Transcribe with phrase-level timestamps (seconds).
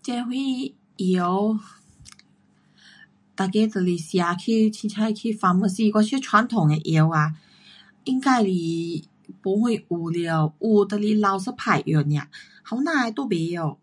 [0.00, 0.76] 这什
[1.10, 1.58] 药，
[3.36, 7.34] 每个就是吃去随便去 pharmacy，我觉得传统的药啊，
[8.04, 12.30] 应该是没什有了，有就是老一派用 nia, 年
[12.68, 13.76] 轻的都甭晓。